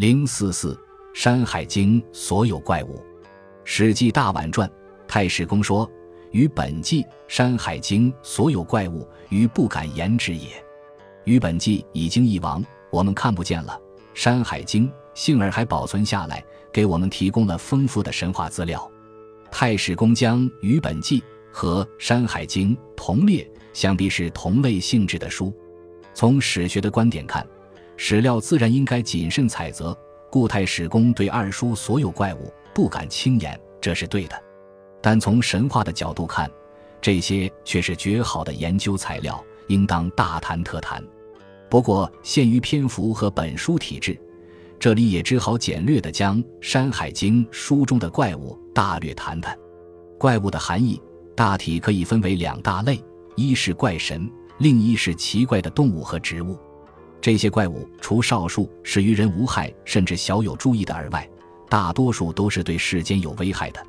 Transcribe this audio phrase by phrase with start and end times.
[0.00, 0.72] 零四四
[1.12, 2.96] 《山海经》所有怪物，
[3.64, 4.66] 《史记·大宛传》
[5.06, 5.86] 太史公说
[6.32, 10.48] ：“于本纪《山海经》所有怪物，于不敢言之也。”
[11.24, 13.78] 于本纪已经遗亡，我们看不见了。
[14.14, 16.42] 《山海经》幸而还保存下来，
[16.72, 18.90] 给我们提供了丰富的神话资料。
[19.50, 21.20] 太史公将《于本纪》
[21.52, 25.54] 和《山海经》同列，想必是同类性质的书。
[26.14, 27.46] 从史学的观点看。
[28.02, 29.94] 史料自然应该谨慎采择，
[30.30, 34.42] 故太史公对二叔所有怪物不敢轻言，这是对的。
[35.02, 36.50] 但从神话的角度看，
[36.98, 41.04] 这些却是绝好的研究材料，应当大谈特谈。
[41.68, 44.18] 不过限于篇幅和本书体制，
[44.78, 49.54] 这里也只好简略地将《山海经》书中的怪物大略谈谈。
[50.18, 50.98] 怪物的含义
[51.36, 52.98] 大体可以分为两大类：
[53.36, 54.26] 一是怪神，
[54.56, 56.58] 另一是奇怪的动物和植物。
[57.20, 61.28] 这些怪物除少数是于人无害，甚至小有注意的而外，
[61.68, 63.86] 大多数都是对世间有危害的。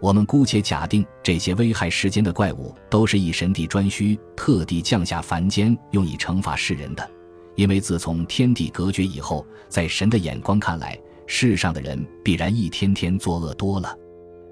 [0.00, 7.10] 我们姑且假定这些危害世间的怪物都是以神帝专需，特地降下凡间，用以惩罚世人的。
[7.54, 13.96] 因为自从天地隔绝以后，在神的眼光看来，世上的人必然一天天作恶多了。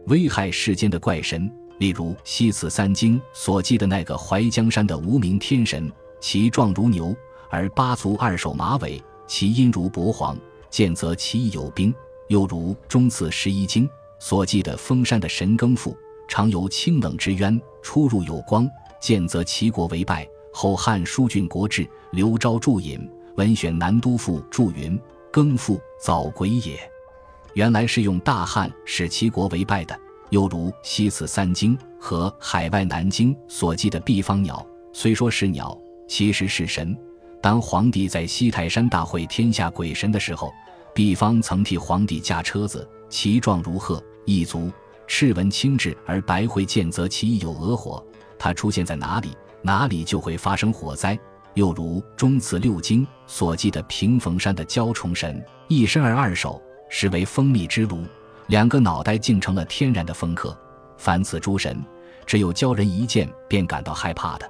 [0.06, 7.14] 危害世间的怪神，例如《西次三经》所记的那个怀江山的无名天神，其状如牛。
[7.52, 10.34] 而八足二手马尾，其音如薄黄，
[10.70, 11.94] 见则其意有兵。
[12.28, 13.86] 又如中次十一经
[14.18, 15.94] 所记的封山的神耕父，
[16.26, 18.66] 常由清冷之渊出入有光，
[18.98, 20.26] 见则齐国为败。
[20.50, 24.98] 后汉书郡国志刘昭注引文选南都赋注云：
[25.30, 26.80] 耕父早鬼也。
[27.52, 29.94] 原来是用大旱使齐国为败的。
[30.30, 36.96] 又如西次三经和海外南经所记的毕方鸟，虽说是鸟，其实是神。
[37.42, 40.54] 当皇帝在西泰山大会天下鬼神的时候，
[40.94, 44.70] 毕方曾替皇帝驾车子，其状如鹤，一足
[45.08, 48.02] 赤纹青质，而白会见则其意有鹅火。
[48.38, 51.18] 它出现在哪里，哪里就会发生火灾。
[51.54, 58.04] 又如中次六经所记的平逢山的蛟虫神，一身而二手，实为蜂蜜之炉，
[58.46, 60.56] 两个脑袋竟成了天然的风客。
[60.96, 61.84] 凡此诸神，
[62.24, 64.48] 只有鲛人一见便感到害怕的。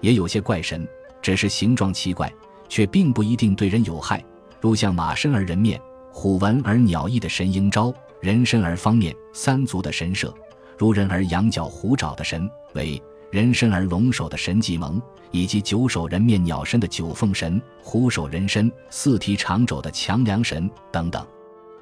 [0.00, 0.88] 也有些怪神。
[1.22, 2.30] 只是形状奇怪，
[2.68, 4.22] 却并不一定对人有害。
[4.60, 10.34] 如像马身而人面、虎纹而鸟翼的神鹰招，人身而方面、三足的神社，
[10.76, 13.00] 如人而羊角、虎爪的神为
[13.30, 15.00] 人身而龙首的神计蒙，
[15.30, 21.26] 以及九首人面鸟身的九凤神、虎首人身、四蹄长肘的强梁神等等。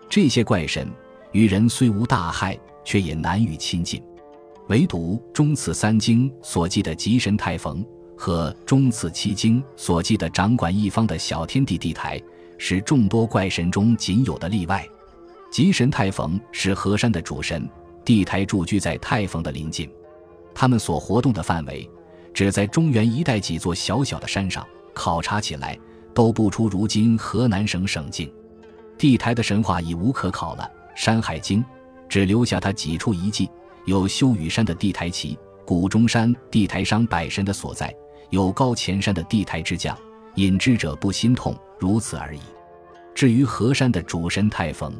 [0.09, 0.89] 这些怪神
[1.33, 4.03] 与人虽无大害，却也难于亲近。
[4.69, 7.84] 唯独中次三经所记的吉神太逢。
[8.20, 12.20] 和中次七经所记的掌管一方的小天地地台，
[12.58, 14.86] 是众多怪神中仅有的例外。
[15.50, 17.66] 吉神太逢是河山的主神，
[18.04, 19.91] 地台驻居在太逢的临近。
[20.54, 21.88] 他们所活动的范围，
[22.34, 24.66] 只在中原一带几座小小的山上。
[24.92, 25.78] 考察起来，
[26.12, 28.30] 都不出如今河南省省境。
[28.98, 31.62] 地台的神话已无可考了，《山海经》
[32.06, 33.48] 只留下他几处遗迹：
[33.86, 37.91] 有修雨山的地台旗，谷中山地台商百神的所在。
[38.28, 39.97] 有高前山的地台之将，
[40.34, 42.41] 引之者不心痛，如此而已。
[43.14, 44.94] 至于河山的主神太冯，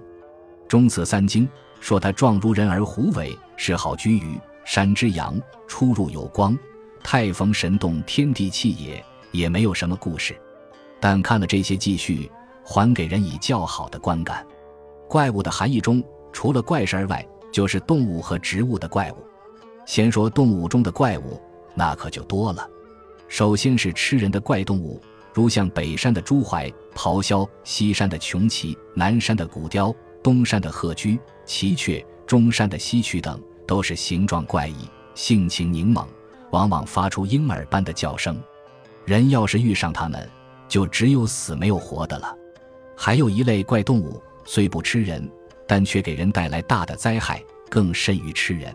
[0.67, 1.49] 中次三经
[1.81, 6.59] 说他状如人而虎尾，是好居于山之阳，出入有光。
[7.03, 10.37] 太冯神动天地气也，也没有什么故事。
[11.01, 12.31] 但看了这些记叙，
[12.63, 14.47] 还给人以较好的观感。
[15.09, 19.17] 怪物的含义中，除了怪事儿外，就是动物和植物的怪物。
[19.87, 21.41] 先说动物中的怪物，
[21.75, 22.69] 那可就多了。
[23.31, 25.01] 首先是吃人的怪动物，
[25.33, 34.75] 如像北山的朱槐、咆哮；西山的穷奇，南山的古雕，东山的鹤居、奇雀，中山的西曲等，都是形状怪异、
[35.15, 36.05] 性情凝猛，
[36.51, 38.37] 往往发出婴儿般的叫声。
[39.05, 40.29] 人要是遇上它们，
[40.69, 42.37] 就只有死没有活的了。
[42.97, 45.31] 还有一类怪动物，虽不吃人，
[45.69, 47.41] 但却给人带来大的灾害，
[47.71, 48.75] 更甚于吃人。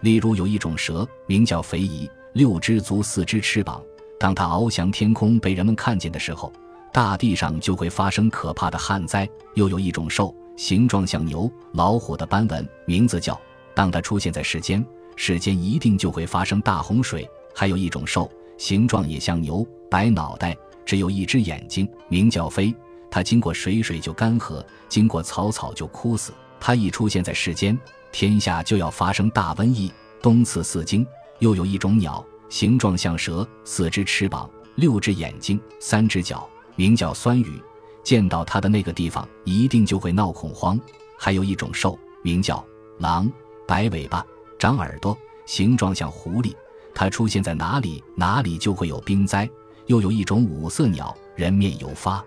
[0.00, 2.10] 例如有一种蛇，名叫肥夷。
[2.36, 3.82] 六只足，四只翅膀。
[4.20, 6.52] 当它翱翔天空被人们看见的时候，
[6.92, 9.26] 大地上就会发生可怕的旱灾。
[9.54, 13.40] 又有一种兽，形状像牛、老虎的斑纹，名字叫。
[13.74, 14.84] 当它出现在世间，
[15.16, 17.26] 世间一定就会发生大洪水。
[17.54, 20.54] 还有一种兽，形状也像牛，白脑袋，
[20.84, 22.74] 只有一只眼睛，名叫飞。
[23.10, 26.34] 它经过水水就干涸，经过草草就枯死。
[26.60, 27.78] 它一出现在世间，
[28.12, 29.90] 天下就要发生大瘟疫。
[30.20, 31.06] 东次四经。
[31.38, 37.60] 又有一种鸟，形状像蛇，四只翅膀，六只眼睛，三只脚，名叫酸雨。
[38.02, 40.78] 见到它的那个地方一定就会闹恐慌。
[41.18, 42.64] 还有一种兽，名叫
[42.98, 43.30] 狼，
[43.66, 44.24] 白尾巴，
[44.58, 46.54] 长耳朵，形状像狐狸。
[46.94, 49.48] 它出现在哪里，哪里就会有冰灾。
[49.86, 52.24] 又有一种五色鸟，人面犹发，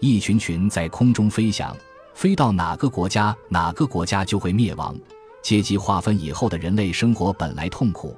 [0.00, 1.76] 一群群在空中飞翔，
[2.14, 4.96] 飞到哪个国家，哪个国家就会灭亡。
[5.42, 8.16] 阶级划分以后的人类生活本来痛苦，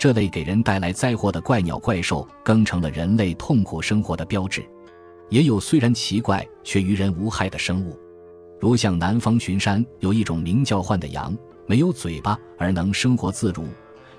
[0.00, 4.64] 这类给人带来灾祸的怪鸟怪兽，更成了人类痛苦生活的标志。
[5.28, 7.94] 也有虽然奇怪却于人无害的生物，
[8.58, 11.36] 如像南方群山有一种名叫獾的羊，
[11.66, 13.64] 没有嘴巴而能生活自如；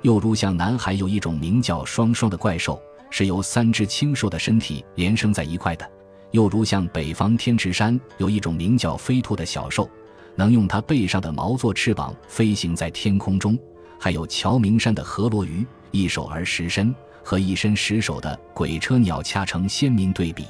[0.04, 2.80] 又如像南海有一种名叫双双的怪兽，
[3.10, 5.86] 是由三只清瘦的身体连生在一块的；
[6.30, 9.89] 又如像北方天池山有一种名叫飞兔的小兽，
[10.36, 13.56] 能用它背上的毛做翅膀飞行在天空中；
[14.03, 16.94] 还有乔明山的河螺鱼，一手而十身，
[17.24, 20.44] 和一身十手的鬼车鸟恰成鲜明对比。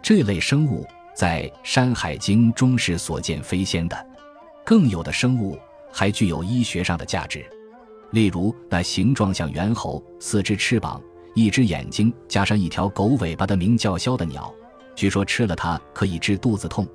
[0.00, 4.06] 这类生物在《山海经》中是所见非鲜的，
[4.64, 5.58] 更有的生物
[5.92, 7.44] 还具有医学上的价值，
[8.12, 10.98] 例如那形状像猿猴、四只翅膀、
[11.34, 14.50] 一只眼睛加上一条狗尾巴的名叫枭的鸟，
[14.96, 16.86] 据说吃了它可以治肚子痛；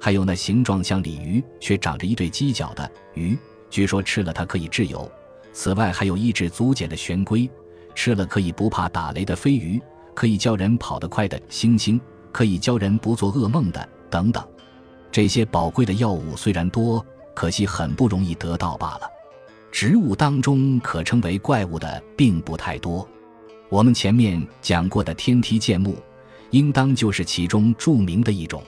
[0.00, 3.36] 还有那形状像鲤鱼却长着一对犄角的鱼，
[3.68, 5.06] 据说吃了它可以治油。
[5.52, 7.48] 此外，还有抑制足茧的玄龟，
[7.94, 9.80] 吃了可以不怕打雷的飞鱼，
[10.14, 12.00] 可以教人跑得快的猩猩。
[12.32, 14.42] 可以教人不做噩梦的等等，
[15.10, 17.04] 这些宝贵的药物虽然多，
[17.34, 19.02] 可惜很不容易得到罢了。
[19.70, 23.06] 植物当中可称为怪物的并不太多，
[23.68, 25.94] 我们前面讲过的天梯剑木，
[26.52, 28.62] 应当就是其中著名的一种。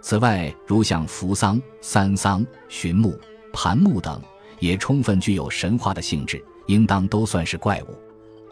[0.00, 3.20] 此外，如像扶桑、三桑、寻木、
[3.52, 4.18] 盘木等，
[4.58, 7.98] 也充分具有神话的性质，应当都算是怪物。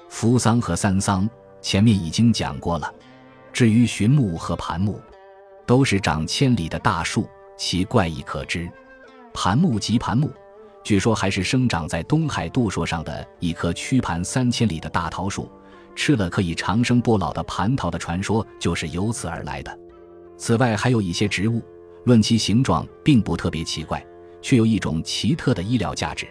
[0.09, 1.29] 扶桑和三桑
[1.61, 2.93] 前面已经讲过了。
[3.53, 5.01] 至于寻木和盘木，
[5.67, 8.71] 都是长千里的大树，其怪异可知。
[9.35, 10.31] 盘木即盘木，
[10.83, 15.51] 据说还是生长在东海度朔上的一棵曲盘三千里的大桃树，
[15.95, 19.79] 吃了可以长生不老的蟠桃的传说就是由此而来的。
[20.37, 21.63] 此外，还有一些植物，
[22.05, 24.05] 论其形状并不特别奇怪，
[24.43, 26.29] 却有一种奇特的医疗价值。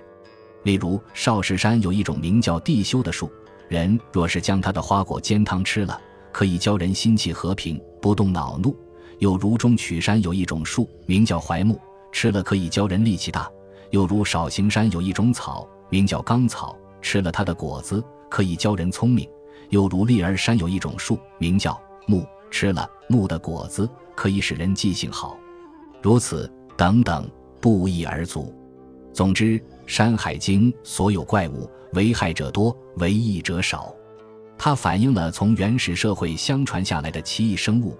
[0.63, 3.31] 例如，少室山有一种名叫地修的树，
[3.67, 5.99] 人若是将它的花果煎汤吃了。
[6.31, 8.73] 可以教人心气和平，不动恼怒。
[9.19, 11.77] 又如中曲山有一种树，名叫槐木，
[12.11, 13.49] 吃了可以教人力气大。
[13.89, 19.27] 又如少行山有一种草，名叫刚草，吃了它的果子可以教人聪明。
[19.71, 21.77] 又如立儿山有一种树，名叫
[22.07, 25.37] 木，吃了木的果子可以使人记性好。
[26.01, 27.29] 如此等等，
[27.61, 28.53] 不一而足。
[29.13, 33.93] 总之，《山海经》所有怪物，为害者多，为益者少。
[34.57, 37.97] 它反映了从原始社会相传下来的奇异生物，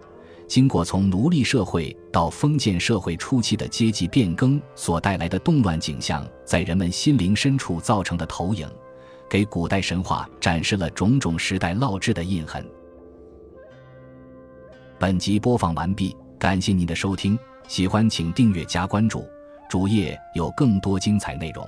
[0.47, 8.69] 经过从奴隶社会到封建社会初期的阶级变更所带来的动乱景象，在人们心灵深处造成的投影，
[9.29, 12.65] 给古代神话展示了种种时代烙制的印痕。
[14.99, 17.37] 本集播放完毕，感谢您的收听，
[17.67, 19.25] 喜欢请订阅加关注，
[19.71, 21.65] 主页有更多精彩内容。